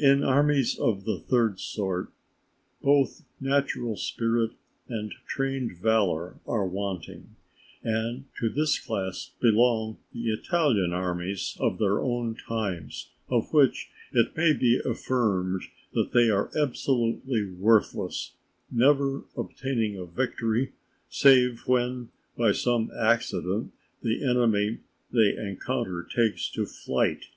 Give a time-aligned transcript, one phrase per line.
[0.00, 2.08] In armies of the third sort
[2.82, 4.50] both natural spirit
[4.88, 7.36] and trained valour are wanting;
[7.84, 14.36] and to this class belong the Italian armies of our own times, of which it
[14.36, 15.62] may be affirmed
[15.94, 18.32] that they are absolutely worthless,
[18.72, 20.72] never obtaining a victory,
[21.08, 24.78] save when, by some accident, the enemy
[25.12, 27.26] they encounter takes to flight.